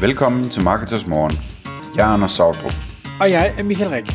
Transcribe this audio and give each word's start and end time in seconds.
Velkommen 0.00 0.50
til 0.50 0.62
Marketers 0.62 1.06
Morgen. 1.06 1.32
Jeg 1.96 2.08
er 2.08 2.12
Anders 2.14 2.32
Sautrup. 2.32 2.72
Og 3.20 3.30
jeg 3.30 3.54
er 3.58 3.62
Michael 3.62 3.90
Rik. 3.90 4.06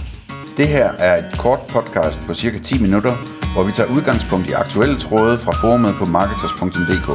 Det 0.58 0.67
her 0.67 0.92
er 0.92 1.17
et 1.17 1.40
kort 1.40 1.59
podcast 1.70 2.20
på 2.28 2.34
cirka 2.34 2.57
10 2.59 2.82
minutter, 2.82 3.13
hvor 3.54 3.63
vi 3.63 3.71
tager 3.71 3.89
udgangspunkt 3.96 4.50
i 4.50 4.52
aktuelle 4.52 5.00
tråde 5.00 5.38
fra 5.38 5.52
forumet 5.52 5.93
på 6.00 6.05
marketers.dk. 6.05 7.09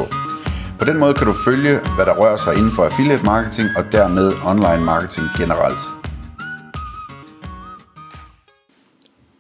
På 0.79 0.85
den 0.85 0.99
måde 0.99 1.15
kan 1.15 1.27
du 1.27 1.35
følge, 1.45 1.73
hvad 1.97 2.07
der 2.07 2.15
rører 2.21 2.37
sig 2.37 2.53
inden 2.59 2.73
for 2.77 2.85
affiliate 2.85 3.25
marketing 3.25 3.69
og 3.79 3.85
dermed 3.93 4.33
online 4.45 4.85
marketing 4.85 5.27
generelt. 5.41 5.83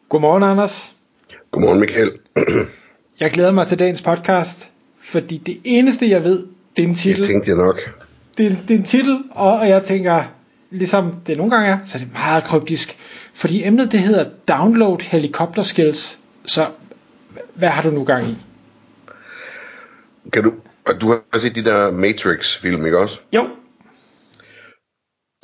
Godmorgen, 0.08 0.42
Anders. 0.42 0.94
Godmorgen, 1.50 1.80
Michael. 1.80 2.10
Jeg 3.20 3.30
glæder 3.30 3.52
mig 3.52 3.66
til 3.66 3.78
dagens 3.78 4.02
podcast, 4.02 4.70
fordi 4.98 5.36
det 5.36 5.60
eneste, 5.64 6.10
jeg 6.10 6.24
ved, 6.24 6.46
det 6.76 6.84
er 6.84 6.88
en 6.88 6.94
titel. 6.94 7.22
Det 7.22 7.30
tænkte 7.30 7.50
jeg 7.50 7.58
nok. 7.58 7.78
Det 8.38 8.46
er, 8.46 8.50
det 8.68 8.70
er 8.70 8.78
en 8.78 8.84
titel, 8.84 9.22
og, 9.30 9.52
og 9.52 9.68
jeg 9.68 9.84
tænker, 9.84 10.22
ligesom 10.70 11.14
det 11.26 11.36
nogle 11.36 11.52
gange 11.52 11.68
er, 11.68 11.78
så 11.84 11.98
er 11.98 12.02
det 12.02 12.12
meget 12.12 12.44
kryptisk. 12.44 12.98
Fordi 13.34 13.66
emnet, 13.66 13.92
det 13.92 14.00
hedder 14.00 14.30
Download 14.48 14.98
Helicopter 15.00 15.62
Skills. 15.62 16.18
Så 16.46 16.66
hvad 17.54 17.68
har 17.68 17.82
du 17.82 17.90
nu 17.90 18.04
gang 18.04 18.26
i? 18.26 18.36
Kan 20.32 20.42
du, 20.42 20.52
og 20.86 21.00
du 21.00 21.08
har 21.08 21.38
set 21.38 21.54
de 21.54 21.64
der 21.64 21.90
Matrix-film, 21.90 22.84
ikke 22.84 22.98
også? 22.98 23.20
Jo. 23.32 23.48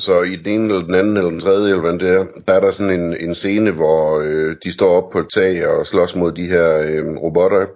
Så 0.01 0.23
i 0.23 0.37
den 0.37 0.61
ene 0.61 0.75
eller 0.75 0.87
den 0.87 0.95
anden 0.95 1.17
eller 1.17 1.31
den 1.31 1.41
tredje, 1.41 1.69
eller 1.69 1.81
hvad 1.81 1.99
det 1.99 2.11
er, 2.11 2.25
der 2.47 2.55
er 2.55 2.61
der 2.61 2.71
sådan 2.71 3.01
en, 3.01 3.17
en 3.17 3.35
scene, 3.35 3.71
hvor 3.71 4.21
øh, 4.21 4.57
de 4.65 4.73
står 4.73 5.03
op 5.03 5.11
på 5.11 5.19
et 5.19 5.27
tag 5.35 5.69
og 5.69 5.87
slås 5.87 6.17
mod 6.17 6.33
de 6.33 6.47
her 6.47 6.79
øh, 6.79 7.17
robotter. 7.17 7.67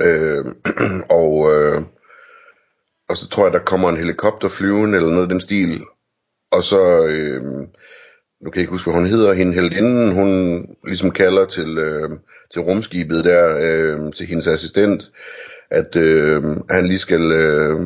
Øh, 0.00 0.44
og, 1.20 1.52
øh, 1.54 1.82
og 3.08 3.16
så 3.16 3.28
tror 3.28 3.44
jeg, 3.44 3.52
der 3.52 3.58
kommer 3.58 3.88
en 3.88 3.96
helikopter 3.96 4.48
flyvende, 4.48 4.96
eller 4.96 5.10
noget 5.10 5.22
af 5.22 5.28
den 5.28 5.40
stil. 5.40 5.84
Og 6.50 6.64
så, 6.64 7.06
øh, 7.06 7.42
nu 8.40 8.50
kan 8.50 8.54
jeg 8.54 8.60
ikke 8.60 8.70
huske, 8.70 8.90
hvad 8.90 9.00
hun 9.00 9.10
hedder, 9.10 9.32
hende 9.32 9.52
heldinden, 9.52 10.12
hun 10.12 10.30
ligesom 10.86 11.10
kalder 11.10 11.44
til, 11.44 11.78
øh, 11.78 12.10
til 12.52 12.62
rumskibet 12.62 13.24
der, 13.24 13.58
øh, 13.62 14.12
til 14.12 14.26
hendes 14.26 14.46
assistent, 14.46 15.10
at 15.70 15.96
øh, 15.96 16.42
han 16.70 16.86
lige 16.86 16.98
skal, 16.98 17.32
øh, 17.32 17.80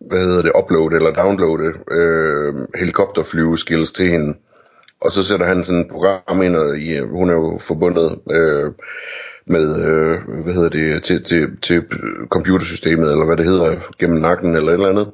hvad 0.00 0.18
hedder 0.18 0.42
det, 0.42 0.52
uploade 0.62 0.96
eller 0.96 1.12
downloade 1.12 1.72
øh, 1.90 2.54
helikopterflyveskills 2.74 3.92
til 3.92 4.08
hende. 4.08 4.34
Og 5.00 5.12
så 5.12 5.22
sætter 5.24 5.46
han 5.46 5.64
sådan 5.64 5.80
et 5.80 5.90
program 5.90 6.42
ind, 6.42 6.56
og 6.56 6.78
i, 6.78 6.96
øh, 6.96 7.10
hun 7.10 7.30
er 7.30 7.34
jo 7.34 7.58
forbundet 7.60 8.18
øh, 8.30 8.72
med, 9.50 9.86
øh, 9.86 10.42
hvad 10.44 10.54
hedder 10.54 10.68
det, 10.68 11.02
til, 11.02 11.24
til, 11.24 11.60
til 11.60 11.82
computersystemet, 12.28 13.12
eller 13.12 13.24
hvad 13.24 13.36
det 13.36 13.44
hedder, 13.44 13.76
gennem 13.98 14.18
nakken 14.18 14.56
eller 14.56 14.68
et 14.68 14.74
eller 14.74 14.88
andet. 14.88 15.10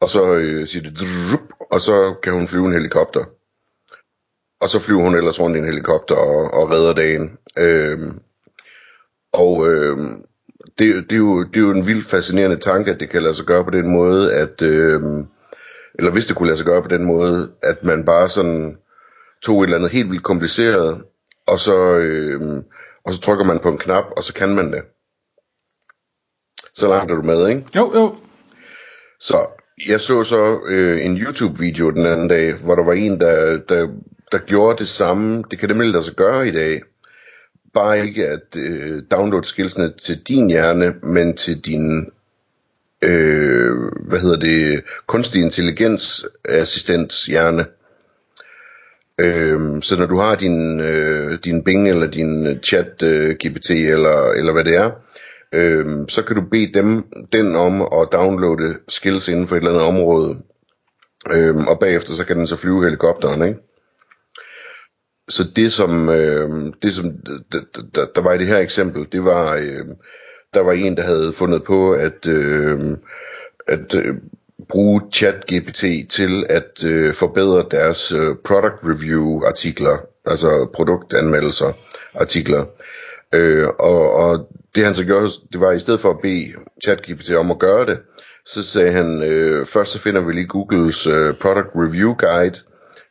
Og 0.00 0.08
så 0.08 0.38
øh, 0.38 0.66
siger 0.66 0.82
det, 0.82 0.98
drup, 0.98 1.40
og 1.70 1.80
så 1.80 2.14
kan 2.22 2.32
hun 2.32 2.48
flyve 2.48 2.66
en 2.66 2.72
helikopter. 2.72 3.24
Og 4.60 4.68
så 4.68 4.78
flyver 4.78 5.02
hun 5.02 5.16
ellers 5.16 5.40
rundt 5.40 5.56
i 5.56 5.58
en 5.58 5.64
helikopter 5.64 6.14
og, 6.14 6.54
og 6.54 6.70
redder 6.70 6.94
dagen. 6.94 7.38
Øh, 7.58 7.98
og 9.32 9.70
øh, 9.70 9.96
det, 10.78 11.10
det, 11.10 11.12
er 11.12 11.16
jo, 11.16 11.42
det 11.42 11.56
er 11.56 11.60
jo 11.60 11.70
en 11.70 11.86
vildt 11.86 12.06
fascinerende 12.06 12.56
tanke, 12.56 12.90
at 12.90 13.00
det 13.00 13.10
kan 13.10 13.22
lade 13.22 13.34
sig 13.34 13.46
gøre 13.46 13.64
på 13.64 13.70
den 13.70 13.92
måde, 13.92 14.34
at, 14.34 14.62
øh, 14.62 15.00
eller 15.94 16.10
hvis 16.10 16.26
det 16.26 16.36
kunne 16.36 16.46
lade 16.46 16.58
sig 16.58 16.66
gøre 16.66 16.82
på 16.82 16.88
den 16.88 17.04
måde, 17.04 17.52
at 17.62 17.84
man 17.84 18.04
bare 18.04 18.28
sådan 18.28 18.78
tog 19.42 19.62
et 19.62 19.66
eller 19.66 19.76
andet 19.76 19.90
helt 19.90 20.10
vildt 20.10 20.24
kompliceret, 20.24 21.02
og 21.46 21.58
så, 21.58 21.96
øh, 21.96 22.62
og 23.04 23.14
så 23.14 23.20
trykker 23.20 23.44
man 23.44 23.58
på 23.58 23.68
en 23.68 23.78
knap, 23.78 24.04
og 24.16 24.24
så 24.24 24.34
kan 24.34 24.54
man 24.54 24.72
det. 24.72 24.82
Så 26.74 26.88
langt 26.88 27.12
er 27.12 27.14
du 27.14 27.22
med, 27.22 27.48
ikke? 27.48 27.64
Jo, 27.76 27.94
jo. 27.94 28.16
Så 29.20 29.46
jeg 29.86 30.00
så 30.00 30.24
så 30.24 30.60
øh, 30.66 31.04
en 31.04 31.16
YouTube-video 31.16 31.90
den 31.90 32.06
anden 32.06 32.28
dag, 32.28 32.54
hvor 32.54 32.74
der 32.74 32.84
var 32.84 32.92
en, 32.92 33.20
der, 33.20 33.60
der, 33.68 33.88
der 34.32 34.38
gjorde 34.38 34.78
det 34.78 34.88
samme. 34.88 35.44
Det 35.50 35.58
kan 35.58 35.68
nemlig 35.68 35.90
lade 35.90 36.04
sig 36.04 36.14
gøre 36.14 36.48
i 36.48 36.52
dag. 36.52 36.82
Bare 37.74 38.06
ikke 38.06 38.28
at 38.28 38.56
øh, 38.56 39.02
downloade 39.10 39.46
skillsene 39.46 39.92
til 39.92 40.22
din 40.22 40.50
hjerne, 40.50 40.94
men 41.02 41.36
til 41.36 41.60
din 41.60 42.10
øh, 43.02 43.76
hvad 44.08 44.18
hedder 44.18 44.38
det, 44.38 44.84
kunstig 45.06 45.42
intelligens 45.42 46.26
assistents 46.44 47.26
hjerne. 47.26 47.66
Øhm, 49.20 49.82
så 49.82 49.96
når 49.96 50.06
du 50.06 50.18
har 50.18 50.36
din, 50.36 50.80
øh, 50.80 51.38
din 51.44 51.64
Bing 51.64 51.88
eller 51.88 52.06
din 52.06 52.46
øh, 52.46 52.60
chat 52.60 53.02
øh, 53.02 53.30
GPT 53.30 53.70
eller, 53.70 54.30
eller 54.30 54.52
hvad 54.52 54.64
det 54.64 54.76
er, 54.76 54.90
øhm, 55.54 56.08
så 56.08 56.22
kan 56.22 56.36
du 56.36 56.42
bede 56.50 56.72
dem, 56.74 57.02
den 57.32 57.56
om 57.56 57.82
at 57.82 58.08
downloade 58.12 58.78
skills 58.88 59.28
inden 59.28 59.46
for 59.48 59.56
et 59.56 59.60
eller 59.60 59.72
andet 59.72 59.88
område. 59.88 60.38
Øhm, 61.32 61.66
og 61.68 61.78
bagefter 61.80 62.12
så 62.12 62.24
kan 62.24 62.36
den 62.36 62.46
så 62.46 62.56
flyve 62.56 62.82
helikopteren, 62.82 63.42
ikke? 63.48 63.60
Så 65.28 65.42
det 65.56 65.72
som, 65.72 66.08
øh, 66.08 66.72
det 66.82 66.94
som 66.94 67.04
der, 67.52 67.60
der, 67.94 68.06
der 68.14 68.20
var 68.20 68.32
i 68.32 68.38
det 68.38 68.46
her 68.46 68.58
eksempel, 68.58 69.06
det 69.12 69.24
var, 69.24 69.56
øh, 69.56 69.86
der 70.54 70.60
var 70.60 70.72
en, 70.72 70.96
der 70.96 71.02
havde 71.02 71.32
fundet 71.32 71.64
på 71.64 71.92
at, 71.92 72.26
øh, 72.26 72.80
at 73.66 73.94
øh, 73.94 74.14
bruge 74.68 75.02
ChatGPT 75.12 75.84
til 76.10 76.44
at 76.48 76.84
øh, 76.84 77.14
forbedre 77.14 77.66
deres 77.70 78.12
øh, 78.12 78.36
product 78.44 78.74
review 78.84 79.44
artikler, 79.46 79.96
altså 80.26 80.68
produktanmeldelser 80.74 81.72
artikler. 82.14 82.64
Øh, 83.34 83.68
og, 83.78 84.12
og 84.12 84.48
det 84.74 84.84
han 84.84 84.94
så 84.94 85.04
gjorde, 85.04 85.28
det 85.52 85.60
var 85.60 85.72
i 85.72 85.78
stedet 85.78 86.00
for 86.00 86.10
at 86.10 86.20
bede 86.22 86.52
ChatGPT 86.84 87.30
om 87.30 87.50
at 87.50 87.58
gøre 87.58 87.86
det, 87.86 87.98
så 88.46 88.62
sagde 88.62 88.92
han, 88.92 89.22
øh, 89.22 89.66
først 89.66 89.92
så 89.92 89.98
finder 89.98 90.24
vi 90.24 90.32
lige 90.32 90.46
Googles 90.46 91.06
øh, 91.06 91.34
product 91.34 91.68
review 91.74 92.14
guide, 92.14 92.60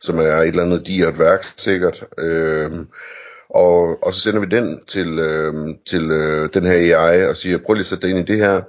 som 0.00 0.18
er 0.18 0.36
et 0.36 0.48
eller 0.48 0.62
andet 0.62 0.86
digert 0.86 1.18
værk 1.18 1.44
sikkert, 1.56 2.04
øh, 2.18 2.70
og, 3.50 4.04
og 4.04 4.14
så 4.14 4.20
sender 4.20 4.40
vi 4.40 4.46
den 4.46 4.80
til, 4.86 5.18
øh, 5.18 5.54
til 5.86 6.10
øh, 6.10 6.48
den 6.54 6.64
her 6.64 6.98
AI 6.98 7.24
og 7.26 7.36
siger, 7.36 7.58
prøv 7.58 7.74
lige 7.74 7.80
at 7.80 7.86
sætte 7.86 8.02
dig 8.06 8.16
ind 8.16 8.28
i 8.28 8.32
det 8.32 8.40
her. 8.40 8.62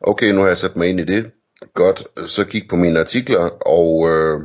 Okay, 0.00 0.30
nu 0.30 0.40
har 0.40 0.48
jeg 0.48 0.58
sat 0.58 0.76
mig 0.76 0.88
ind 0.88 1.00
i 1.00 1.04
det. 1.04 1.30
Godt, 1.74 2.04
så 2.26 2.44
kig 2.44 2.66
på 2.68 2.76
mine 2.76 3.00
artikler 3.00 3.50
og, 3.66 4.10
øh, 4.10 4.40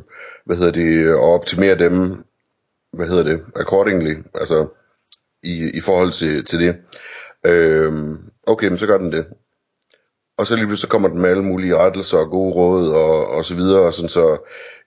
hvad 0.46 0.57
hedder 0.57 0.72
det, 0.72 1.13
og 1.13 1.34
optimere 1.34 1.78
dem, 1.78 2.24
hvad 2.94 3.07
hedder 3.07 3.24
det, 3.24 3.41
accordingly, 3.56 4.16
altså 4.35 4.68
i, 5.44 5.72
i 5.74 5.80
forhold 5.80 6.12
til, 6.12 6.46
til 6.46 6.59
det. 6.59 6.75
Øh, 7.46 7.94
okay, 8.47 8.68
men 8.68 8.78
så 8.78 8.88
gør 8.88 8.97
den 8.97 9.12
det. 9.12 9.25
Og 10.38 10.47
så 10.47 10.56
lige 10.56 10.78
så 10.78 10.88
kommer 10.88 11.07
den 11.09 11.22
med 11.22 11.30
alle 11.30 11.44
mulige 11.44 11.78
rettelser 11.78 12.18
og 12.18 12.30
gode 12.30 12.53
råd 12.53 12.90
og, 12.90 13.28
og 13.28 13.46
så 13.46 13.56
videre, 13.56 13.81
og 13.81 13.94
sådan 13.94 14.09
så 14.09 14.38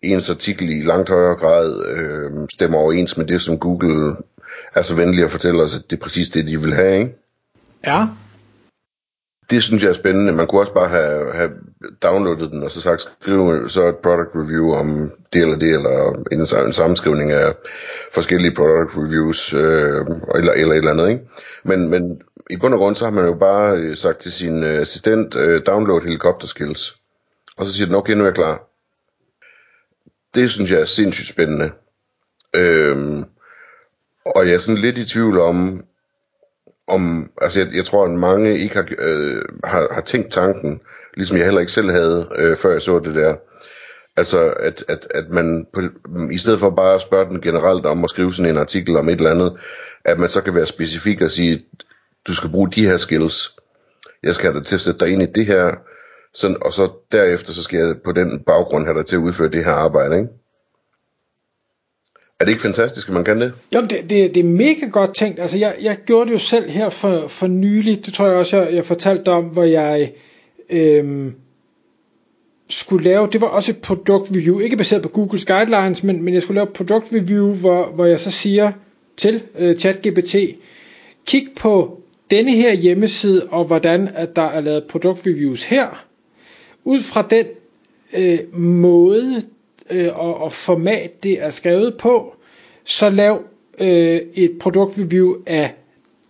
ens 0.02 0.30
artikel 0.30 0.70
i 0.70 0.82
langt 0.82 1.08
højere 1.08 1.36
grad 1.36 1.86
øh, 1.86 2.48
stemmer 2.52 2.78
overens 2.78 3.16
med 3.16 3.26
det, 3.26 3.42
som 3.42 3.58
Google 3.58 4.16
er 4.74 4.82
så 4.82 4.94
venlig 4.94 5.24
at 5.24 5.30
fortælle 5.30 5.62
os, 5.62 5.78
at 5.78 5.90
det 5.90 5.96
er 5.96 6.00
præcis 6.00 6.28
det, 6.28 6.46
de 6.46 6.60
vil 6.60 6.74
have, 6.74 6.98
ikke? 6.98 7.16
Ja. 7.86 8.06
Det 9.50 9.62
synes 9.62 9.82
jeg 9.82 9.88
er 9.88 9.94
spændende. 9.94 10.32
Man 10.32 10.46
kunne 10.46 10.60
også 10.60 10.74
bare 10.74 10.88
have, 10.88 11.34
have 11.34 11.50
downloadet 12.02 12.50
den, 12.50 12.62
og 12.62 12.70
så 12.70 12.80
sagt, 12.80 13.00
skriv 13.00 13.68
så 13.68 13.88
et 13.88 13.96
product 13.96 14.30
review 14.34 14.72
om 14.72 15.12
det 15.32 15.42
eller 15.42 15.58
det, 15.58 15.74
eller 15.74 16.24
en, 16.32 16.40
en 16.66 16.72
sammenskrivning 16.72 17.32
af 17.32 17.54
forskellige 18.12 18.54
product 18.54 18.96
reviews, 18.96 19.52
øh, 19.52 20.06
eller, 20.34 20.52
eller 20.52 20.72
et 20.72 20.76
eller 20.76 20.90
andet, 20.90 21.08
ikke? 21.08 21.28
Men, 21.64 21.88
men 21.88 22.22
i 22.50 22.56
bund 22.56 22.74
og 22.74 22.80
grund, 22.80 22.96
så 22.96 23.04
har 23.04 23.12
man 23.12 23.24
jo 23.24 23.34
bare 23.34 23.76
øh, 23.76 23.96
sagt 23.96 24.18
til 24.18 24.32
sin 24.32 24.64
øh, 24.64 24.80
assistent, 24.80 25.36
øh, 25.36 25.62
download 25.66 26.02
helikopter 26.02 26.46
skills. 26.46 26.96
Og 27.56 27.66
så 27.66 27.72
siger 27.72 27.86
den, 27.86 27.94
okay, 27.94 28.12
nu 28.12 28.20
er 28.20 28.26
jeg 28.26 28.34
klar. 28.34 28.68
Det 30.34 30.50
synes 30.50 30.70
jeg 30.70 30.80
er 30.80 30.84
sindssygt 30.84 31.28
spændende. 31.28 31.70
Øhm, 32.56 33.24
og 34.24 34.46
jeg 34.46 34.54
er 34.54 34.58
sådan 34.58 34.80
lidt 34.80 34.98
i 34.98 35.04
tvivl 35.04 35.40
om, 35.40 35.84
om 36.86 37.30
altså 37.40 37.60
jeg, 37.60 37.68
jeg 37.74 37.84
tror, 37.84 38.04
at 38.04 38.10
mange 38.10 38.58
ikke 38.58 38.74
har, 38.74 38.86
øh, 38.98 39.42
har, 39.64 39.94
har 39.94 40.00
tænkt 40.00 40.32
tanken, 40.32 40.80
ligesom 41.16 41.36
jeg 41.36 41.44
heller 41.44 41.60
ikke 41.60 41.72
selv 41.72 41.90
havde, 41.90 42.28
øh, 42.38 42.56
før 42.56 42.72
jeg 42.72 42.82
så 42.82 42.98
det 42.98 43.14
der. 43.14 43.34
Altså, 44.16 44.54
at, 44.60 44.84
at, 44.88 45.06
at 45.10 45.24
man 45.30 45.66
på, 45.72 45.80
i 46.32 46.38
stedet 46.38 46.60
for 46.60 46.70
bare 46.70 46.94
at 46.94 47.00
spørge 47.00 47.28
den 47.28 47.40
generelt 47.40 47.86
om 47.86 48.04
at 48.04 48.10
skrive 48.10 48.34
sådan 48.34 48.50
en 48.50 48.58
artikel 48.58 48.96
om 48.96 49.08
et 49.08 49.12
eller 49.16 49.30
andet, 49.30 49.56
at 50.04 50.18
man 50.18 50.28
så 50.28 50.40
kan 50.40 50.54
være 50.54 50.66
specifik 50.66 51.20
og 51.20 51.30
sige, 51.30 51.64
du 52.26 52.34
skal 52.34 52.50
bruge 52.50 52.70
de 52.70 52.86
her 52.86 52.96
skills. 52.96 53.56
Jeg 54.22 54.34
skal 54.34 54.50
have 54.50 54.58
dig 54.58 54.66
til 54.66 54.74
at 54.74 54.80
sætte 54.80 55.00
dig 55.00 55.12
ind 55.12 55.22
i 55.22 55.26
det 55.26 55.46
her, 55.46 55.74
sådan, 56.34 56.56
og 56.62 56.72
så 56.72 56.88
derefter, 57.12 57.52
så 57.52 57.62
skal 57.62 57.78
jeg 57.78 57.94
på 58.04 58.12
den 58.12 58.40
baggrund 58.40 58.84
have 58.84 58.98
dig 58.98 59.06
til 59.06 59.16
at 59.16 59.20
udføre 59.20 59.48
det 59.48 59.64
her 59.64 59.72
arbejde, 59.72 60.16
ikke? 60.16 60.28
Er 62.40 62.44
det 62.44 62.52
ikke 62.52 62.62
fantastisk, 62.62 63.08
at 63.08 63.14
man 63.14 63.24
kan 63.24 63.40
det? 63.40 63.52
Jo, 63.74 63.80
det, 63.80 63.90
det, 63.90 64.34
det 64.34 64.36
er 64.36 64.44
mega 64.44 64.86
godt 64.86 65.14
tænkt. 65.14 65.40
Altså, 65.40 65.58
jeg, 65.58 65.76
jeg 65.80 65.96
gjorde 66.06 66.26
det 66.26 66.34
jo 66.34 66.38
selv 66.38 66.70
her 66.70 66.90
for, 66.90 67.28
for 67.28 67.46
nylig. 67.46 68.06
Det 68.06 68.14
tror 68.14 68.26
jeg 68.26 68.36
også, 68.36 68.56
jeg, 68.56 68.74
jeg 68.74 68.84
fortalte 68.84 69.28
om, 69.28 69.44
hvor 69.44 69.64
jeg 69.64 70.12
øhm, 70.70 71.34
skulle 72.68 73.04
lave, 73.04 73.28
det 73.32 73.40
var 73.40 73.46
også 73.46 73.72
et 73.72 73.78
product 73.78 74.30
review, 74.36 74.58
ikke 74.58 74.76
baseret 74.76 75.02
på 75.02 75.08
Googles 75.08 75.44
guidelines, 75.44 76.02
men, 76.02 76.22
men 76.22 76.34
jeg 76.34 76.42
skulle 76.42 76.54
lave 76.54 76.66
et 76.66 76.72
product 76.72 77.12
review, 77.12 77.54
hvor, 77.54 77.86
hvor 77.94 78.04
jeg 78.04 78.20
så 78.20 78.30
siger 78.30 78.72
til 79.16 79.42
øh, 79.58 79.78
ChatGPT, 79.78 80.36
kig 81.26 81.48
på 81.56 82.00
denne 82.30 82.50
her 82.50 82.72
hjemmeside, 82.72 83.46
og 83.50 83.64
hvordan 83.64 84.08
at 84.14 84.36
der 84.36 84.42
er 84.42 84.60
lavet 84.60 84.84
product 84.84 85.26
reviews 85.26 85.64
her. 85.64 86.04
Ud 86.84 87.00
fra 87.00 87.26
den 87.30 87.46
øh, 88.12 88.58
måde 88.60 89.42
øh, 89.90 90.18
og, 90.18 90.40
og 90.40 90.52
format 90.52 91.22
det 91.22 91.42
er 91.42 91.50
skrevet 91.50 91.96
på, 91.98 92.34
så 92.84 93.10
lav 93.10 93.42
øh, 93.80 94.20
et 94.34 94.58
produktreview 94.60 95.34
af 95.46 95.74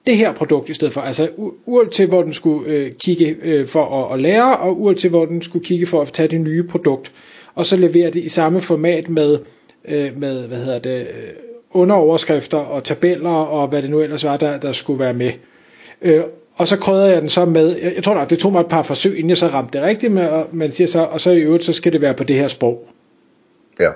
det 0.06 0.16
her 0.16 0.32
produkt 0.32 0.68
i 0.68 0.74
stedet 0.74 0.94
for. 0.94 1.00
Altså 1.00 1.28
uanset 1.66 1.92
til 1.92 2.06
hvor 2.06 2.22
den 2.22 2.32
skulle 2.32 2.70
øh, 2.70 2.92
kigge 2.92 3.36
øh, 3.42 3.66
for 3.66 4.04
at, 4.04 4.14
at 4.14 4.20
lære, 4.20 4.56
og 4.56 4.80
uanset 4.80 5.00
til 5.00 5.10
hvor 5.10 5.26
den 5.26 5.42
skulle 5.42 5.64
kigge 5.64 5.86
for 5.86 6.00
at 6.00 6.12
tage 6.12 6.28
det 6.28 6.40
nye 6.40 6.62
produkt. 6.62 7.12
Og 7.54 7.66
så 7.66 7.76
levere 7.76 8.10
det 8.10 8.24
i 8.24 8.28
samme 8.28 8.60
format 8.60 9.08
med, 9.08 9.38
øh, 9.84 10.18
med 10.18 10.48
hvad 10.48 10.58
hedder 10.58 10.78
det, 10.78 11.00
øh, 11.00 11.28
underoverskrifter 11.70 12.58
og 12.58 12.84
tabeller 12.84 13.30
og 13.30 13.68
hvad 13.68 13.82
det 13.82 13.90
nu 13.90 14.00
ellers 14.00 14.24
var, 14.24 14.36
der, 14.36 14.60
der 14.60 14.72
skulle 14.72 14.98
være 14.98 15.14
med. 15.14 15.32
Øh, 16.02 16.22
og 16.54 16.68
så 16.68 16.76
krydrede 16.76 17.12
jeg 17.12 17.22
den 17.22 17.28
så 17.28 17.44
med, 17.44 17.76
jeg, 17.82 17.92
jeg 17.94 18.04
tror 18.04 18.14
nok, 18.14 18.30
det 18.30 18.38
tog 18.38 18.52
mig 18.52 18.60
et 18.60 18.66
par 18.66 18.82
forsøg, 18.82 19.16
inden 19.16 19.28
jeg 19.28 19.36
så 19.36 19.46
ramte 19.46 19.78
det 19.78 19.86
rigtigt, 19.86 20.12
med, 20.12 20.28
og 20.28 20.48
man 20.52 20.72
siger 20.72 20.88
så, 20.88 21.00
og 21.00 21.20
så 21.20 21.30
i 21.30 21.40
øvrigt, 21.40 21.64
så 21.64 21.72
skal 21.72 21.92
det 21.92 22.00
være 22.00 22.14
på 22.14 22.24
det 22.24 22.36
her 22.36 22.48
sprog. 22.48 22.88
Ja. 23.80 23.90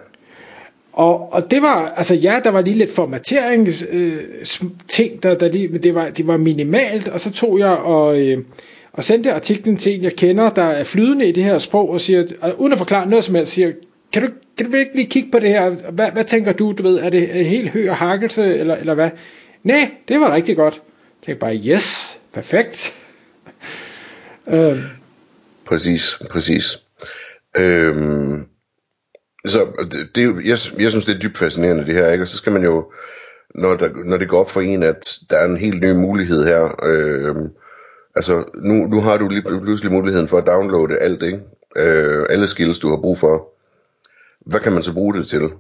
Og, 0.97 1.33
og 1.33 1.51
det 1.51 1.63
var, 1.63 1.89
altså 1.97 2.15
ja, 2.15 2.41
der 2.45 2.51
var 2.51 2.61
lige 2.61 2.79
lidt 2.79 2.95
formateringsting, 2.95 3.95
øh, 3.95 4.71
ting, 4.89 5.23
der, 5.23 5.39
der 5.39 5.49
lige, 5.49 5.69
men 5.69 5.83
det 5.83 5.95
var, 5.95 6.11
det 6.11 6.27
var 6.27 6.37
minimalt, 6.37 7.09
og 7.09 7.21
så 7.21 7.33
tog 7.33 7.59
jeg 7.59 7.69
og, 7.69 8.21
øh, 8.21 8.45
og 8.93 9.05
sendte 9.05 9.33
artiklen 9.33 9.77
til 9.77 9.95
en, 9.95 10.03
jeg 10.03 10.13
kender, 10.13 10.51
der 10.51 10.63
er 10.63 10.85
flydende 10.85 11.29
i 11.29 11.33
det 11.33 11.45
her 11.45 11.59
sprog, 11.59 11.91
og 11.91 12.01
siger, 12.01 12.25
og 12.41 12.61
uden 12.61 12.73
at 12.73 12.79
forklare 12.79 13.09
noget 13.09 13.25
som 13.25 13.35
helst, 13.35 13.53
siger, 13.53 13.73
kan 14.13 14.23
du, 14.23 14.29
kan 14.57 14.71
du 14.71 14.77
lige 14.95 15.11
kigge 15.11 15.31
på 15.31 15.39
det 15.39 15.49
her? 15.49 15.71
Hvad, 15.71 16.11
hvad 16.11 16.25
tænker 16.25 16.53
du, 16.53 16.73
du 16.73 16.83
ved, 16.83 16.99
er 16.99 17.11
det 17.11 17.41
en 17.41 17.47
helt 17.47 17.71
høj 17.71 17.89
og 17.89 17.97
hakkelse, 17.97 18.57
eller, 18.57 18.75
eller 18.77 18.95
hvad? 18.95 19.11
Nej, 19.63 19.91
det 20.09 20.21
var 20.21 20.35
rigtig 20.35 20.57
godt. 20.57 20.75
Jeg 20.75 21.27
tænkte 21.27 21.41
bare, 21.41 21.57
yes, 21.57 22.21
perfekt. 22.33 22.95
øhm. 24.53 24.83
Præcis, 25.67 26.19
præcis. 26.31 26.81
Øhm, 27.57 28.47
så 29.49 29.87
det, 29.93 30.09
det, 30.15 30.23
jeg, 30.23 30.59
jeg 30.79 30.91
synes, 30.91 31.05
det 31.05 31.15
er 31.15 31.19
dybt 31.19 31.39
fascinerende 31.39 31.87
det 31.87 31.95
her, 31.95 32.13
ikke? 32.13 32.25
Og 32.25 32.29
så 32.29 32.37
skal 32.37 32.53
man 32.53 32.65
jo, 32.65 32.93
når, 33.55 33.75
der, 33.75 33.91
når 34.05 34.17
det 34.17 34.29
går 34.29 34.41
op 34.41 34.51
for 34.51 34.61
en, 34.61 34.83
at 34.83 35.19
der 35.31 35.37
er 35.37 35.45
en 35.45 35.57
helt 35.57 35.81
ny 35.81 35.93
mulighed 35.93 36.45
her, 36.45 36.85
øh, 36.85 37.37
altså 38.15 38.45
nu, 38.55 38.75
nu 38.75 39.01
har 39.01 39.17
du 39.17 39.29
lige 39.29 39.43
pludselig 39.43 39.93
muligheden 39.93 40.29
for 40.29 40.39
at 40.39 40.47
downloade 40.47 40.99
alt, 40.99 41.23
ikke? 41.23 41.41
Øh, 41.77 42.27
alle 42.31 42.49
skills, 42.49 42.79
du 42.79 42.89
har 42.89 42.97
brug 42.97 43.19
for. 43.19 43.49
Hvad 44.47 44.61
kan 44.61 44.73
man 44.73 44.83
så 44.83 44.93
bruge 44.93 45.15
det 45.15 45.29
til? 45.29 45.51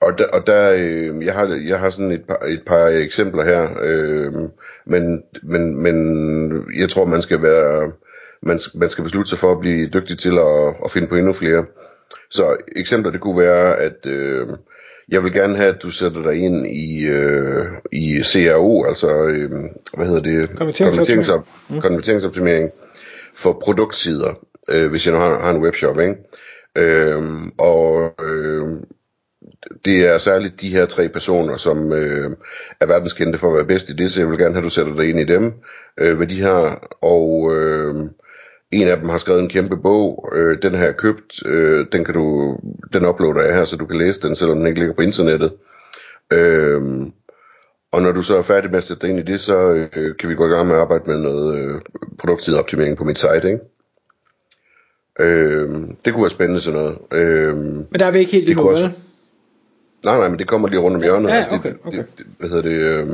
Og 0.00 0.18
der, 0.18 0.26
og 0.26 0.46
der 0.46 0.72
øh, 0.78 1.26
jeg, 1.26 1.34
har, 1.34 1.46
jeg 1.46 1.78
har 1.78 1.90
sådan 1.90 2.12
et 2.12 2.24
par, 2.28 2.38
et 2.46 2.62
par 2.66 2.86
eksempler 2.86 3.44
her, 3.44 3.68
øh, 3.82 4.32
men, 4.86 5.22
men, 5.42 5.82
men 5.82 5.96
jeg 6.76 6.90
tror, 6.90 7.04
man 7.04 7.22
skal 7.22 7.42
være 7.42 7.92
man, 8.42 8.58
man 8.74 8.90
skal 8.90 9.04
beslutte 9.04 9.28
sig 9.28 9.38
for 9.38 9.52
at 9.52 9.60
blive 9.60 9.86
dygtig 9.86 10.18
til 10.18 10.38
at, 10.38 10.76
at 10.84 10.90
finde 10.90 11.08
på 11.08 11.16
endnu 11.16 11.32
flere. 11.32 11.64
Så 12.30 12.56
eksempler 12.76 13.12
det 13.12 13.20
kunne 13.20 13.38
være, 13.38 13.76
at 13.76 14.06
øh, 14.06 14.48
jeg 15.08 15.24
vil 15.24 15.32
gerne 15.32 15.56
have, 15.56 15.74
at 15.74 15.82
du 15.82 15.90
sætter 15.90 16.22
dig 16.22 16.34
ind 16.34 16.66
i, 16.66 17.06
øh, 17.06 17.66
i 17.92 18.22
CRO, 18.22 18.84
altså 18.84 19.24
øh, 19.26 19.50
hvad 19.96 20.06
hedder 20.06 20.22
det? 20.22 20.56
Konverteringsoptimering. 20.56 21.44
Mm. 21.68 21.80
Konverteringsoptimering 21.80 22.70
for 23.34 23.58
produktsider, 23.62 24.34
øh, 24.70 24.90
hvis 24.90 25.06
jeg 25.06 25.14
nu 25.14 25.20
har, 25.20 25.40
har 25.40 25.50
en 25.50 25.62
webshop, 25.62 26.00
ikke? 26.00 26.14
Øh, 26.78 27.22
og 27.58 28.14
øh, 28.24 28.66
det 29.84 30.06
er 30.06 30.18
særligt 30.18 30.60
de 30.60 30.68
her 30.68 30.86
tre 30.86 31.08
personer, 31.08 31.56
som 31.56 31.92
øh, 31.92 32.30
er 32.80 32.86
verdenskendte 32.86 33.38
for 33.38 33.48
at 33.48 33.54
være 33.56 33.66
bedst 33.66 33.88
i 33.88 33.92
det, 33.92 34.12
så 34.12 34.20
jeg 34.20 34.30
vil 34.30 34.38
gerne 34.38 34.54
have, 34.54 34.58
at 34.58 34.64
du 34.64 34.70
sætter 34.70 34.96
dig 34.96 35.08
ind 35.08 35.20
i 35.20 35.24
dem, 35.24 35.52
øh, 36.00 36.16
hvad 36.16 36.26
de 36.26 36.42
har, 36.42 36.88
og 37.02 37.56
øh, 37.56 37.94
en 38.70 38.88
af 38.88 38.96
dem 38.96 39.08
har 39.08 39.18
skrevet 39.18 39.40
en 39.40 39.48
kæmpe 39.48 39.76
bog, 39.76 40.32
øh, 40.34 40.58
den 40.62 40.74
har 40.74 40.84
jeg 40.84 40.96
købt, 40.96 41.46
øh, 41.46 41.86
den 41.92 42.04
kan 42.04 42.14
du, 42.14 42.56
den 42.92 43.06
uploader 43.06 43.42
jeg 43.42 43.54
her, 43.54 43.64
så 43.64 43.76
du 43.76 43.86
kan 43.86 43.98
læse 43.98 44.20
den, 44.20 44.36
selvom 44.36 44.58
den 44.58 44.66
ikke 44.66 44.78
ligger 44.78 44.94
på 44.94 45.02
internettet. 45.02 45.52
Øh, 46.32 46.82
og 47.92 48.02
når 48.02 48.12
du 48.12 48.22
så 48.22 48.36
er 48.38 48.42
færdig 48.42 48.70
med 48.70 48.78
at 48.78 48.84
sætte 48.84 49.02
dig 49.02 49.10
ind 49.10 49.18
i 49.18 49.32
det, 49.32 49.40
så 49.40 49.88
øh, 49.96 50.16
kan 50.16 50.28
vi 50.28 50.34
gå 50.34 50.46
i 50.46 50.50
gang 50.50 50.66
med 50.66 50.74
at 50.74 50.80
arbejde 50.80 51.04
med 51.06 51.18
noget 51.18 51.58
øh, 51.58 51.80
produkttidoptimering 52.18 52.96
på 52.96 53.04
mit 53.04 53.18
site, 53.18 53.44
ikke? 53.44 53.58
Øh, 55.20 55.68
det 56.04 56.12
kunne 56.12 56.22
være 56.22 56.30
spændende 56.30 56.60
sådan 56.60 56.80
noget. 56.80 56.98
Øh, 57.12 57.56
men 57.56 57.98
der 57.98 58.06
er 58.06 58.10
vi 58.10 58.18
ikke 58.18 58.32
helt 58.32 58.48
i 58.48 58.54
mål, 58.54 58.72
også... 58.72 58.90
Nej, 60.04 60.18
nej, 60.18 60.28
men 60.28 60.38
det 60.38 60.48
kommer 60.48 60.68
lige 60.68 60.80
rundt 60.80 60.96
om 60.96 61.02
hjørnet. 61.02 61.28
Ja, 61.28 61.34
altså, 61.34 61.50
det, 61.50 61.58
okay, 61.58 61.74
okay. 61.84 61.98
Det, 61.98 62.06
det, 62.18 62.26
hvad 62.38 62.48
hedder 62.48 62.62
det, 62.62 62.80
øh, 62.80 63.06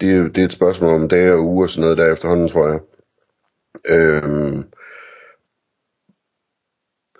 det, 0.00 0.34
det 0.34 0.40
er 0.40 0.44
et 0.44 0.52
spørgsmål 0.52 0.94
om 0.94 1.08
dage 1.08 1.32
og 1.32 1.44
uger 1.44 1.62
og 1.62 1.70
sådan 1.70 1.80
noget 1.82 1.98
der 1.98 2.12
efterhånden, 2.12 2.48
tror 2.48 2.68
jeg. 2.68 2.78
Øhm, 3.88 4.64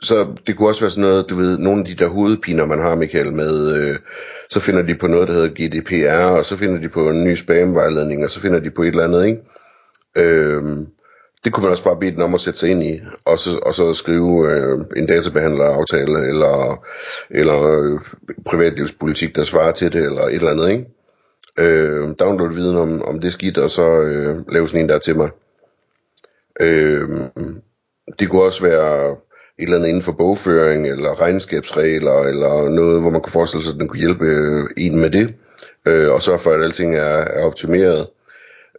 så 0.02 0.34
det 0.46 0.56
kunne 0.56 0.68
også 0.68 0.80
være 0.80 0.90
sådan 0.90 1.10
noget, 1.10 1.30
du 1.30 1.34
ved, 1.34 1.58
nogle 1.58 1.80
af 1.80 1.84
de 1.84 1.94
der 1.94 2.08
hovedpiner, 2.08 2.64
man 2.64 2.78
har, 2.78 2.94
Michael, 2.94 3.32
med, 3.32 3.74
øh, 3.76 3.98
så 4.50 4.60
finder 4.60 4.82
de 4.82 4.94
på 4.94 5.06
noget, 5.06 5.28
der 5.28 5.34
hedder 5.34 5.48
GDPR, 5.48 6.38
og 6.38 6.44
så 6.44 6.56
finder 6.56 6.80
de 6.80 6.88
på 6.88 7.10
en 7.10 7.24
ny 7.24 7.34
spamvejledning, 7.34 8.24
og 8.24 8.30
så 8.30 8.40
finder 8.40 8.60
de 8.60 8.70
på 8.70 8.82
et 8.82 8.88
eller 8.88 9.04
andet, 9.04 9.26
ikke? 9.26 9.40
Øhm, 10.16 10.86
det 11.44 11.52
kunne 11.52 11.62
man 11.62 11.72
også 11.72 11.84
bare 11.84 11.98
bede 12.00 12.10
den 12.10 12.22
om 12.22 12.34
at 12.34 12.40
sætte 12.40 12.58
sig 12.58 12.70
ind 12.70 12.82
i, 12.82 13.00
og 13.24 13.38
så, 13.38 13.58
og 13.62 13.74
så 13.74 13.94
skrive 13.94 14.52
øh, 14.52 14.78
en 14.96 15.06
databehandleraftale, 15.06 16.28
eller, 16.28 16.84
eller 17.30 17.62
øh, 17.62 18.00
privatlivspolitik, 18.46 19.36
der 19.36 19.44
svarer 19.44 19.72
til 19.72 19.92
det, 19.92 20.04
eller 20.04 20.22
et 20.22 20.34
eller 20.34 20.50
andet, 20.50 20.70
ikke? 20.70 20.86
Øh, 21.58 22.14
download 22.20 22.54
viden 22.54 22.76
om, 22.76 23.02
om 23.02 23.20
det 23.20 23.32
skidt, 23.32 23.58
og 23.58 23.70
så 23.70 24.00
øh, 24.00 24.36
lave 24.52 24.68
sådan 24.68 24.80
en 24.80 24.88
der 24.88 24.98
til 24.98 25.16
mig. 25.16 25.30
Øh, 26.60 27.08
det 28.18 28.28
kunne 28.28 28.42
også 28.42 28.62
være 28.62 29.16
et 29.58 29.64
eller 29.64 29.76
andet 29.76 29.88
inden 29.88 30.02
for 30.02 30.12
bogføring, 30.12 30.86
eller 30.86 31.20
regnskabsregler, 31.20 32.22
eller 32.22 32.68
noget, 32.68 33.00
hvor 33.00 33.10
man 33.10 33.20
kunne 33.20 33.32
forestille 33.32 33.64
sig, 33.64 33.74
at 33.74 33.80
den 33.80 33.88
kunne 33.88 34.00
hjælpe 34.00 34.24
øh, 34.24 34.66
en 34.76 35.00
med 35.00 35.10
det, 35.10 35.34
øh, 35.86 36.12
og 36.12 36.22
sørge 36.22 36.38
for, 36.38 36.50
at 36.50 36.64
alting 36.64 36.94
er, 36.94 37.24
er 37.38 37.44
optimeret. 37.44 38.06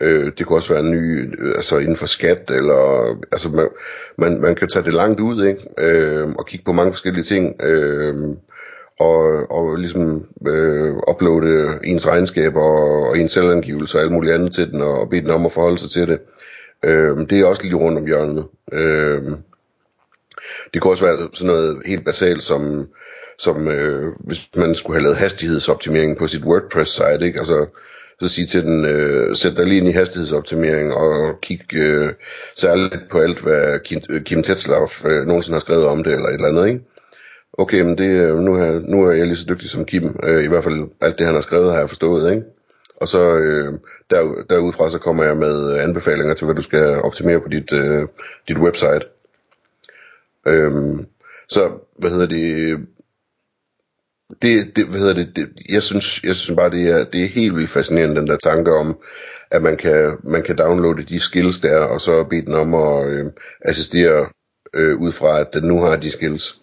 Øh, 0.02 0.32
det 0.38 0.46
kunne 0.46 0.58
også 0.58 0.74
være 0.74 0.84
en 0.84 0.92
ny, 0.92 1.34
øh, 1.42 1.56
altså 1.56 1.78
inden 1.78 1.96
for 1.96 2.06
skat, 2.06 2.52
eller, 2.52 3.16
altså 3.32 3.50
man, 3.50 3.68
man, 4.18 4.42
man 4.42 4.56
kan 4.56 4.68
tage 4.68 4.86
det 4.86 4.94
langt 4.94 5.20
ud, 5.20 5.46
ikke? 5.46 5.62
Øh, 5.78 6.28
og 6.38 6.46
kigge 6.46 6.66
på 6.66 6.72
mange 6.72 6.94
forskellige 6.94 7.24
ting, 7.24 7.56
øh, 7.64 8.16
og, 9.00 9.52
og 9.52 9.76
ligesom 9.76 10.26
øh, 10.48 10.94
uploade 11.10 11.80
ens 11.84 12.08
regnskaber 12.08 12.62
og, 12.62 13.10
og 13.10 13.20
ens 13.20 13.32
selvangivelse 13.32 13.98
og 13.98 14.02
alt 14.02 14.12
muligt 14.12 14.34
andet 14.34 14.54
til 14.54 14.72
den, 14.72 14.82
og 14.82 15.10
bede 15.10 15.22
den 15.22 15.32
om 15.32 15.46
at 15.46 15.52
forholde 15.52 15.80
sig 15.80 15.90
til 15.90 16.08
det. 16.08 16.20
Øh, 16.20 16.49
Øhm, 16.84 17.28
det 17.28 17.40
er 17.40 17.46
også 17.46 17.64
lige 17.64 17.76
rundt 17.76 17.98
om 17.98 18.06
hjørnet. 18.06 18.46
Øh, 18.74 19.22
det 20.74 20.82
kunne 20.82 20.94
også 20.94 21.06
være 21.06 21.30
sådan 21.34 21.48
noget 21.48 21.82
helt 21.86 22.06
basalt 22.06 22.44
som, 22.44 22.88
som 23.40 23.68
øh, 23.68 24.14
hvis 24.20 24.50
man 24.56 24.76
skulle 24.76 24.96
have 24.96 25.04
lavet 25.04 25.18
hastighedsoptimering 25.18 26.18
på 26.18 26.28
sit 26.28 26.44
WordPress-site, 26.44 27.26
ikke? 27.26 27.40
Altså, 27.40 27.66
så 28.22 28.30
sige 28.30 28.48
til 28.48 28.64
den, 28.64 28.86
øh, 28.86 29.36
sæt 29.36 29.58
dig 29.58 29.66
lige 29.66 29.78
ind 29.78 29.88
i 29.88 29.92
hastighedsoptimering 29.92 30.94
og 30.94 31.42
kig 31.42 31.74
øh, 31.76 32.14
særligt 32.56 33.10
på 33.12 33.20
alt, 33.20 33.40
hvad 33.40 33.80
Kim, 33.80 34.02
øh, 34.10 34.24
Kim 34.24 34.44
Tetzlaff 34.44 35.06
øh, 35.06 35.28
nogensinde 35.28 35.56
har 35.56 35.60
skrevet 35.60 35.86
om 35.86 36.04
det, 36.04 36.14
eller 36.14 36.28
et 36.28 36.34
eller 36.34 36.48
andet, 36.48 36.68
ikke? 36.68 36.82
Okay, 37.54 37.82
men 37.82 37.98
det, 37.98 38.10
øh, 38.10 38.38
nu, 38.38 38.54
er, 38.54 38.80
nu 38.80 39.04
er 39.04 39.12
jeg 39.12 39.26
lige 39.26 39.36
så 39.36 39.46
dygtig 39.50 39.70
som 39.70 39.86
Kim, 39.86 40.20
øh, 40.24 40.44
i 40.44 40.48
hvert 40.48 40.64
fald 40.64 40.90
alt 41.02 41.18
det, 41.18 41.26
han 41.26 41.36
har 41.36 41.42
skrevet, 41.42 41.72
har 41.72 41.80
jeg 41.80 41.90
forstået, 41.90 42.32
ikke? 42.32 42.44
Og 43.02 43.08
så 43.08 43.38
øh, 43.38 43.74
der, 44.10 44.44
derudfra 44.50 44.90
så 44.90 45.00
kommer 45.00 45.24
jeg 45.24 45.38
med 45.38 45.78
anbefalinger 45.78 46.34
til, 46.34 46.46
hvad 46.46 46.56
du 46.56 46.62
skal 46.62 47.02
optimere 47.02 47.42
på 47.42 47.48
dit, 47.50 47.74
øh, 47.74 48.08
dit 48.48 48.58
website. 48.58 49.06
Øhm, 50.48 51.06
så, 51.50 51.72
hvad 51.98 52.10
hedder 52.10 52.28
det, 52.28 52.78
det, 54.42 54.76
det, 54.76 54.86
hvad 54.86 55.00
hedder 55.00 55.14
det, 55.14 55.36
det, 55.36 55.50
jeg 55.70 55.84
synes, 55.84 56.24
jeg 56.24 56.36
synes 56.36 56.56
bare, 56.56 56.70
det 56.70 56.90
er, 56.90 57.04
det 57.04 57.24
er 57.24 57.28
helt 57.28 57.56
vildt 57.56 57.70
fascinerende, 57.70 58.16
den 58.16 58.28
der 58.28 58.38
tanke 58.38 58.74
om, 58.74 58.98
at 59.52 59.62
man 59.62 59.78
kan, 59.78 60.18
man 60.24 60.44
kan 60.44 60.58
downloade 60.58 61.04
de 61.04 61.20
skills 61.20 61.60
der, 61.60 61.80
og 61.80 62.02
så 62.02 62.24
bede 62.24 62.46
den 62.46 62.54
om 62.54 62.74
at 62.74 63.08
øh, 63.10 63.26
assistere 63.62 64.30
øh, 64.74 64.98
ud 65.02 65.12
fra, 65.12 65.40
at 65.40 65.54
den 65.54 65.64
nu 65.64 65.82
har 65.82 65.96
de 65.96 66.12
skills. 66.12 66.60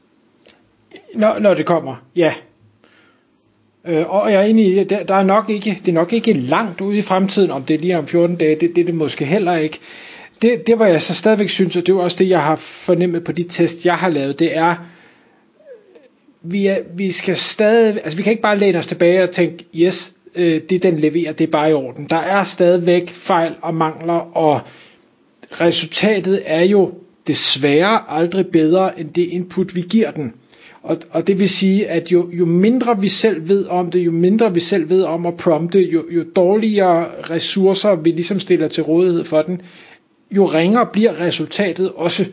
Når, 1.14 1.38
når 1.38 1.54
det 1.54 1.66
kommer, 1.66 2.06
ja. 2.16 2.34
Øh, 3.88 4.10
og 4.14 4.32
jeg 4.32 4.40
er 4.40 4.44
enig 4.46 4.66
i, 4.80 4.84
der, 4.84 5.02
der 5.02 5.14
er 5.14 5.24
nok 5.24 5.50
ikke, 5.50 5.78
det 5.84 5.88
er 5.88 5.92
nok 5.94 6.12
ikke 6.12 6.32
langt 6.32 6.80
ude 6.80 6.98
i 6.98 7.02
fremtiden, 7.02 7.50
om 7.50 7.62
det 7.62 7.74
er 7.74 7.78
lige 7.78 7.98
om 7.98 8.06
14 8.06 8.36
dage, 8.36 8.54
det, 8.60 8.76
det 8.76 8.80
er 8.80 8.84
det 8.84 8.94
måske 8.94 9.24
heller 9.24 9.56
ikke. 9.56 9.78
Det, 10.42 10.66
det 10.66 10.78
var 10.78 10.86
jeg 10.86 11.02
så 11.02 11.14
stadigvæk 11.14 11.48
synes, 11.48 11.76
og 11.76 11.86
det 11.86 11.92
er 11.92 11.96
også 11.98 12.16
det, 12.18 12.28
jeg 12.28 12.42
har 12.42 12.56
fornemmet 12.56 13.24
på 13.24 13.32
de 13.32 13.42
test, 13.42 13.86
jeg 13.86 13.94
har 13.94 14.08
lavet, 14.08 14.38
det 14.38 14.56
er, 14.56 14.74
vi, 16.42 16.66
er, 16.66 16.78
vi 16.96 17.12
skal 17.12 17.36
stadig, 17.36 18.00
altså 18.04 18.16
vi 18.16 18.22
kan 18.22 18.30
ikke 18.30 18.42
bare 18.42 18.58
læne 18.58 18.78
os 18.78 18.86
tilbage 18.86 19.22
og 19.22 19.30
tænke, 19.30 19.64
yes, 19.74 20.12
øh, 20.34 20.60
det 20.70 20.82
den 20.82 20.98
leverer, 20.98 21.32
det 21.32 21.46
er 21.46 21.50
bare 21.50 21.70
i 21.70 21.72
orden. 21.72 22.06
Der 22.10 22.16
er 22.16 22.44
stadigvæk 22.44 23.10
fejl 23.10 23.54
og 23.62 23.74
mangler, 23.74 24.36
og 24.36 24.60
resultatet 25.60 26.42
er 26.44 26.62
jo 26.62 26.92
desværre 27.26 28.00
aldrig 28.08 28.46
bedre 28.46 29.00
end 29.00 29.10
det 29.10 29.22
input, 29.22 29.74
vi 29.74 29.80
giver 29.80 30.10
den. 30.10 30.32
Og, 30.86 30.98
og 31.10 31.26
det 31.26 31.38
vil 31.38 31.48
sige, 31.48 31.88
at 31.88 32.12
jo, 32.12 32.30
jo 32.32 32.44
mindre 32.44 33.00
vi 33.00 33.08
selv 33.08 33.48
ved 33.48 33.66
om 33.66 33.90
det, 33.90 33.98
jo 33.98 34.10
mindre 34.10 34.54
vi 34.54 34.60
selv 34.60 34.90
ved 34.90 35.02
om 35.02 35.26
at 35.26 35.36
prompte, 35.36 35.80
jo, 35.80 36.04
jo 36.10 36.24
dårligere 36.36 37.06
ressourcer 37.30 37.94
vi 37.94 38.10
ligesom 38.10 38.40
stiller 38.40 38.68
til 38.68 38.82
rådighed 38.82 39.24
for 39.24 39.42
den, 39.42 39.62
jo 40.30 40.44
ringere 40.44 40.86
bliver 40.92 41.20
resultatet 41.20 41.92
også. 41.92 42.26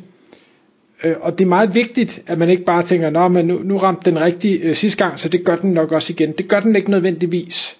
Øh, 1.03 1.15
og 1.21 1.39
det 1.39 1.45
er 1.45 1.49
meget 1.49 1.75
vigtigt, 1.75 2.23
at 2.27 2.37
man 2.37 2.49
ikke 2.49 2.63
bare 2.63 2.83
tænker, 2.83 3.09
Nå, 3.09 3.27
men 3.27 3.45
nu, 3.45 3.59
nu 3.63 3.77
ramte 3.77 4.11
den 4.11 4.21
rigtige 4.21 4.59
øh, 4.59 4.75
sidste 4.75 5.05
gang, 5.05 5.19
så 5.19 5.29
det 5.29 5.45
gør 5.45 5.55
den 5.55 5.71
nok 5.71 5.91
også 5.91 6.13
igen. 6.13 6.31
Det 6.31 6.47
gør 6.47 6.59
den 6.59 6.75
ikke 6.75 6.91
nødvendigvis. 6.91 7.77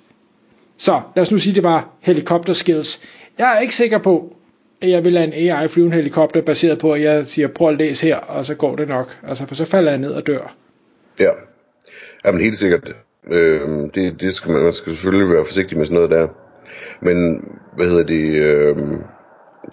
Så 0.78 1.02
lad 1.16 1.22
os 1.22 1.32
nu 1.32 1.38
sige, 1.38 1.56
det 1.56 1.64
var 1.64 1.90
helikopterskills. 2.02 3.00
Jeg 3.38 3.56
er 3.56 3.60
ikke 3.60 3.76
sikker 3.76 3.98
på, 3.98 4.36
at 4.82 4.90
jeg 4.90 5.06
vil 5.06 5.14
lade 5.14 5.28
en 5.28 5.34
AI 5.52 5.68
flyve 5.68 5.86
en 5.86 5.94
helikopter, 5.94 6.42
baseret 6.42 6.80
på, 6.80 6.92
at 6.92 7.02
jeg 7.02 7.26
siger, 7.26 7.48
prøv 7.48 7.70
at 7.70 7.78
læse 7.78 8.06
her, 8.06 8.16
og 8.16 8.46
så 8.46 8.56
går 8.56 8.76
det 8.76 8.88
nok. 8.88 9.20
Altså, 9.28 9.46
for 9.46 9.56
så 9.56 9.66
falder 9.66 9.92
jeg 9.92 10.00
ned 10.00 10.12
og 10.12 10.28
dør. 10.28 10.56
Ja, 11.20 11.32
Jamen 12.26 12.42
helt 12.42 12.58
sikkert. 12.58 12.96
Øh, 13.28 13.70
det, 13.96 14.22
det 14.22 14.36
skal 14.36 14.52
man, 14.52 14.64
man 14.64 14.74
skal 14.74 14.94
selvfølgelig 14.94 15.36
være 15.36 15.46
forsigtig 15.46 15.78
med 15.78 15.86
sådan 15.86 15.96
noget 15.96 16.12
der. 16.12 16.28
Men, 17.02 17.48
hvad 17.76 17.86
hedder 17.90 18.04
det, 18.04 18.26
øh, 18.42 18.78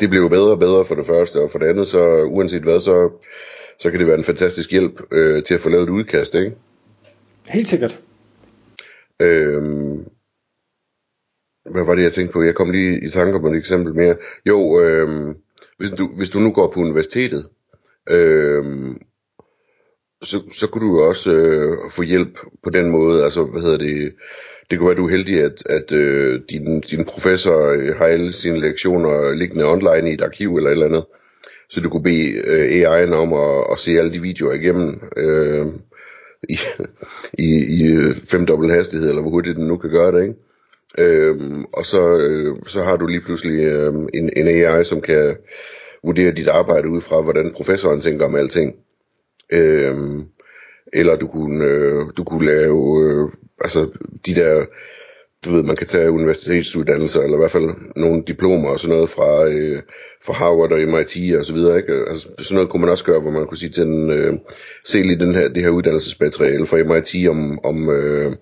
det 0.00 0.10
bliver 0.10 0.22
jo 0.22 0.28
bedre 0.28 0.50
og 0.50 0.58
bedre 0.58 0.84
for 0.84 0.94
det 0.94 1.06
første, 1.06 1.40
og 1.40 1.50
for 1.50 1.58
det 1.58 1.66
andet, 1.66 1.86
så 1.86 2.22
uanset 2.22 2.62
hvad, 2.62 2.80
så, 2.80 3.10
så 3.78 3.90
kan 3.90 4.00
det 4.00 4.06
være 4.06 4.18
en 4.18 4.24
fantastisk 4.24 4.70
hjælp 4.70 5.02
øh, 5.12 5.42
til 5.42 5.54
at 5.54 5.60
få 5.60 5.68
lavet 5.68 5.84
et 5.84 5.90
udkast, 5.90 6.34
ikke? 6.34 6.56
Helt 7.48 7.68
sikkert. 7.68 8.00
Øh, 9.22 9.62
hvad 11.70 11.84
var 11.84 11.94
det, 11.94 12.02
jeg 12.02 12.12
tænkte 12.12 12.32
på? 12.32 12.42
Jeg 12.42 12.54
kom 12.54 12.70
lige 12.70 13.06
i 13.06 13.10
tanke 13.10 13.34
om 13.34 13.46
et 13.46 13.58
eksempel 13.58 13.94
mere. 13.94 14.16
Jo, 14.46 14.80
øh, 14.80 15.34
hvis, 15.78 15.90
du, 15.90 16.10
hvis 16.16 16.30
du 16.30 16.38
nu 16.38 16.52
går 16.52 16.70
på 16.70 16.80
universitetet, 16.80 17.46
øh, 18.10 18.64
så, 20.22 20.42
så 20.52 20.66
kunne 20.66 20.88
du 20.88 20.98
jo 20.98 21.08
også 21.08 21.32
øh, 21.32 21.90
få 21.90 22.02
hjælp 22.02 22.38
på 22.64 22.70
den 22.70 22.90
måde. 22.90 23.24
Altså, 23.24 23.44
hvad 23.44 23.62
hedder 23.62 23.78
det? 23.78 24.12
Det 24.70 24.78
kunne 24.78 24.88
være, 24.88 24.96
du 24.96 25.06
er 25.06 25.10
heldig, 25.10 25.42
at, 25.42 25.62
at 25.66 25.92
øh, 25.92 26.40
din, 26.50 26.80
din 26.80 27.04
professor 27.04 27.70
øh, 27.70 27.96
har 27.96 28.04
alle 28.04 28.32
sine 28.32 28.60
lektioner 28.60 29.32
liggende 29.32 29.72
online 29.72 30.10
i 30.10 30.14
et 30.14 30.20
arkiv 30.20 30.56
eller 30.56 30.70
et 30.70 30.72
eller 30.72 30.86
andet. 30.86 31.04
Så 31.68 31.80
du 31.80 31.90
kunne 31.90 32.02
bede 32.02 32.32
øh, 32.44 32.82
AI'en 32.82 33.14
om 33.14 33.32
at, 33.32 33.64
at 33.72 33.78
se 33.78 33.98
alle 33.98 34.12
de 34.12 34.22
videoer 34.22 34.52
igennem 34.52 35.00
øh, 35.16 35.66
i, 36.48 36.58
i, 37.38 37.78
i 37.78 37.86
øh, 37.86 38.14
femdobbelt 38.14 38.72
hastighed, 38.72 39.08
eller 39.08 39.22
hvor 39.22 39.30
hurtigt 39.30 39.56
den 39.56 39.66
nu 39.66 39.76
kan 39.76 39.90
gøre 39.90 40.12
det, 40.12 40.22
ikke? 40.22 40.34
Øhm, 40.98 41.64
og 41.72 41.86
så, 41.86 42.18
øh, 42.18 42.56
så 42.66 42.82
har 42.82 42.96
du 42.96 43.06
lige 43.06 43.20
pludselig 43.20 43.64
øh, 43.64 43.94
en, 44.14 44.30
en 44.36 44.48
AI, 44.48 44.84
som 44.84 45.00
kan 45.00 45.36
vurdere 46.04 46.32
dit 46.32 46.48
arbejde 46.48 46.88
ud 46.88 47.00
fra, 47.00 47.22
hvordan 47.22 47.52
professoren 47.56 48.00
tænker 48.00 48.26
om 48.26 48.34
alting. 48.34 48.74
Øhm, 49.52 50.24
eller 50.92 51.16
du 51.16 51.26
kunne, 51.26 51.64
øh, 51.64 52.02
du 52.16 52.24
kunne 52.24 52.46
lave 52.46 53.04
øh, 53.04 53.28
altså 53.60 53.88
de 54.26 54.34
der, 54.34 54.64
du 55.44 55.54
ved, 55.54 55.62
man 55.62 55.76
kan 55.76 55.86
tage 55.86 56.10
universitetsuddannelser, 56.10 57.20
eller 57.20 57.36
i 57.36 57.38
hvert 57.40 57.50
fald 57.50 57.70
nogle 57.96 58.22
diplomer 58.26 58.68
og 58.68 58.80
sådan 58.80 58.96
noget 58.96 59.10
fra, 59.10 59.44
øh, 59.44 59.82
fra 60.24 60.32
Harvard 60.32 60.72
og 60.72 60.78
MIT 60.78 61.36
og 61.38 61.44
så 61.44 61.52
videre, 61.52 61.76
ikke? 61.76 61.92
Altså, 62.08 62.28
sådan 62.38 62.54
noget 62.54 62.70
kunne 62.70 62.80
man 62.80 62.90
også 62.90 63.04
gøre, 63.04 63.20
hvor 63.20 63.30
man 63.30 63.46
kunne 63.46 63.56
sige 63.56 63.70
til 63.70 63.86
den, 63.86 64.10
øh, 64.10 64.32
se 64.84 65.02
lige 65.02 65.20
den 65.20 65.34
her, 65.34 65.48
det 65.48 65.62
her 65.62 65.70
uddannelsesmateriale 65.70 66.66
fra 66.66 66.76
MIT 66.76 67.28
om, 67.28 67.64
om, 67.64 67.90
øh, 67.90 68.32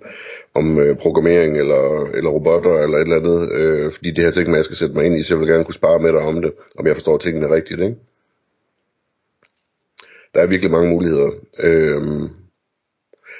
om 0.55 0.79
øh, 0.79 0.97
programmering 0.97 1.59
eller, 1.59 2.11
eller 2.15 2.31
robotter 2.31 2.79
eller 2.79 2.99
et 2.99 3.03
eller 3.03 3.17
andet, 3.17 3.53
øh, 3.53 3.93
fordi 3.93 4.11
det 4.11 4.25
her 4.25 4.31
ting, 4.31 4.51
man 4.51 4.65
skal 4.65 4.77
sætte 4.77 4.95
mig 4.95 5.07
ind 5.07 5.19
i, 5.19 5.23
så 5.23 5.35
jeg 5.35 5.41
vil 5.41 5.49
gerne 5.49 5.65
kunne 5.65 5.75
spare 5.75 5.99
med 5.99 6.13
dig 6.13 6.21
om 6.21 6.43
det, 6.43 6.53
om 6.79 6.87
jeg 6.87 6.97
forstår 6.97 7.19
tingene 7.19 7.55
rigtigt, 7.55 7.81
ikke? 7.81 7.97
Der 10.35 10.41
er 10.41 10.47
virkelig 10.47 10.71
mange 10.71 10.91
muligheder. 10.91 11.31
Øh, 11.61 12.03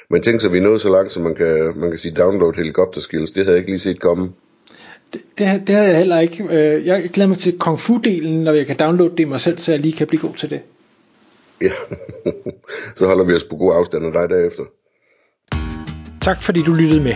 men 0.09 0.21
tænk 0.21 0.41
så, 0.41 0.49
vi 0.49 0.57
er 0.57 0.61
nået 0.61 0.81
så 0.81 0.89
langt, 0.89 1.11
så 1.11 1.19
man 1.19 1.35
kan, 1.35 1.73
man 1.75 1.89
kan 1.89 1.99
sige 1.99 2.15
download 2.15 2.53
helikopterskills. 2.55 3.31
Det 3.31 3.45
havde 3.45 3.55
jeg 3.55 3.59
ikke 3.59 3.71
lige 3.71 3.79
set 3.79 3.99
komme. 3.99 4.29
Det, 5.13 5.21
det, 5.37 5.67
det 5.67 5.75
havde 5.75 5.87
jeg 5.87 5.97
heller 5.97 6.19
ikke. 6.19 6.43
Øh, 6.43 6.85
jeg 6.85 7.09
glæder 7.13 7.27
mig 7.27 7.37
til 7.37 7.59
kung 7.59 7.77
fu-delen, 7.77 8.29
når 8.29 8.51
jeg 8.51 8.65
kan 8.65 8.75
downloade 8.77 9.17
det 9.17 9.27
mig 9.27 9.41
selv, 9.41 9.57
så 9.57 9.71
jeg 9.71 9.79
lige 9.79 9.93
kan 9.93 10.07
blive 10.07 10.21
god 10.21 10.33
til 10.35 10.49
det. 10.49 10.61
Ja, 11.61 11.71
så 12.95 13.07
holder 13.07 13.25
vi 13.25 13.33
os 13.33 13.43
på 13.43 13.55
god 13.55 13.75
afstand 13.75 14.05
af 14.05 14.11
dig 14.11 14.29
derefter. 14.29 14.63
Tak 16.21 16.43
fordi 16.43 16.61
du 16.63 16.73
lyttede 16.73 17.03
med. 17.03 17.15